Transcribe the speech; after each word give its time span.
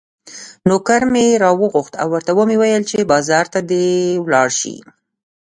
نوکر 0.69 1.01
مې 1.13 1.25
راوغوښت 1.43 1.93
او 2.01 2.07
ورته 2.13 2.31
مې 2.47 2.55
وویل 2.59 2.83
چې 2.89 3.09
بازار 3.11 3.45
ته 3.53 3.59
دې 3.69 3.87
ولاړ 4.25 4.49
شي. 4.59 4.75